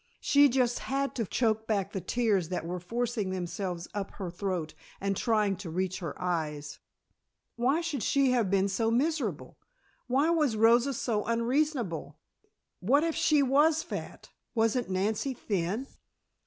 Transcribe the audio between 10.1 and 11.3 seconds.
was Rosa so